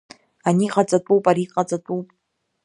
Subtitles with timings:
[0.47, 2.07] Ани ҟаҵатәуп, ари ҟаҵатәуп!